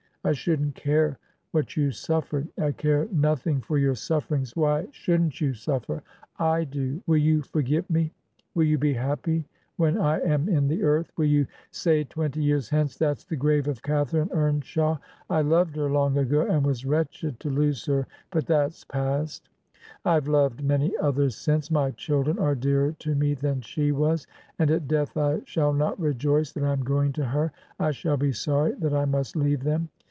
I 0.23 0.33
shouldn't 0.33 0.75
care 0.75 1.17
what 1.49 1.75
you 1.75 1.87
sufifered. 1.89 2.47
I 2.55 2.73
care 2.73 3.07
nothing 3.11 3.59
for 3.59 3.79
your 3.79 3.95
sufiferings. 3.95 4.55
Why 4.55 4.87
shouldn't 4.91 5.41
you 5.41 5.53
sufifer? 5.53 6.03
I 6.37 6.63
dol 6.65 7.01
Will 7.07 7.17
you 7.17 7.41
forget 7.41 7.89
me? 7.89 8.13
Will 8.53 8.65
you 8.65 8.77
be 8.77 8.93
happy 8.93 9.47
when 9.77 9.97
I 9.97 10.19
am 10.19 10.47
in 10.47 10.67
the 10.67 10.83
earth? 10.83 11.11
Will 11.17 11.25
you 11.25 11.47
say, 11.71 12.03
twenty 12.03 12.43
years 12.43 12.69
hence, 12.69 12.95
"That's 12.97 13.23
the 13.23 13.35
grave 13.35 13.67
of 13.67 13.81
Catharine 13.81 14.29
Eamshaw. 14.29 14.99
I 15.27 15.41
loved 15.41 15.75
her 15.75 15.89
long 15.89 16.15
ago, 16.19 16.41
and 16.45 16.63
was 16.63 16.85
wretched 16.85 17.39
to 17.39 17.49
lose 17.49 17.83
her, 17.87 18.05
but 18.29 18.45
that's 18.45 18.83
past. 18.83 19.49
I've 20.05 20.27
loved 20.27 20.63
many 20.63 20.95
others 20.97 21.35
since: 21.35 21.71
my 21.71 21.89
children 21.89 22.37
are 22.37 22.53
dearer 22.53 22.91
to 22.99 23.15
me 23.15 23.33
than 23.33 23.61
she 23.61 23.91
was; 23.91 24.27
and 24.59 24.69
at 24.69 24.87
death 24.87 25.17
I 25.17 25.41
shall 25.45 25.73
not 25.73 25.99
rejoice 25.99 26.51
that 26.51 26.63
I 26.63 26.73
am 26.73 26.83
going 26.83 27.11
to 27.13 27.25
her: 27.25 27.51
I 27.79 27.89
shall 27.89 28.17
be 28.17 28.31
sorry 28.31 28.73
that 28.73 28.93
I 28.93 29.05
must 29.05 29.35
leave 29.35 29.63
them." 29.63 29.89